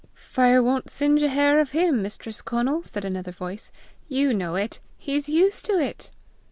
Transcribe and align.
"Fire 0.15 0.63
won't 0.63 0.89
singe 0.89 1.21
a 1.21 1.29
hair 1.29 1.59
of 1.59 1.73
him, 1.73 2.01
Mistress 2.01 2.41
Conal," 2.41 2.81
said 2.81 3.05
another 3.05 3.31
voice. 3.31 3.71
"You 4.07 4.33
know 4.33 4.55
it; 4.55 4.79
he's 4.97 5.29
used 5.29 5.63
to 5.65 5.73
it!" 5.77 6.09